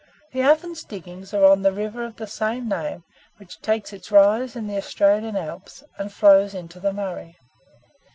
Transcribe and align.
The 0.33 0.41
Ovens 0.41 0.83
diggings 0.83 1.31
are 1.31 1.45
on 1.45 1.61
the 1.61 1.71
river 1.71 2.03
of 2.03 2.15
the 2.15 2.25
same 2.25 2.67
name, 2.67 3.03
which 3.37 3.61
takes 3.61 3.93
its 3.93 4.11
rise 4.11 4.55
in 4.55 4.65
the 4.65 4.77
Australian 4.77 5.35
Alps, 5.37 5.83
and 5.99 6.11
flows 6.11 6.55
into 6.55 6.79
the 6.79 6.91
Murray. 6.91 7.37